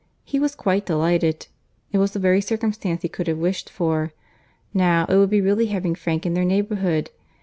He 0.23 0.39
was 0.39 0.55
quite 0.55 0.87
delighted. 0.87 1.45
It 1.91 1.99
was 1.99 2.13
the 2.13 2.17
very 2.19 2.41
circumstance 2.41 3.03
he 3.03 3.07
could 3.07 3.27
have 3.27 3.37
wished 3.37 3.69
for. 3.69 4.13
Now, 4.73 5.05
it 5.07 5.15
would 5.15 5.29
be 5.29 5.41
really 5.41 5.67
having 5.67 5.93
Frank 5.93 6.25
in 6.25 6.33
their 6.33 6.43
neighbourhood. 6.43 7.11